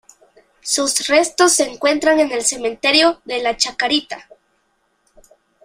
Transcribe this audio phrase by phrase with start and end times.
[0.63, 4.27] Sus restos se encuentran en el Cementerio de la Chacarita.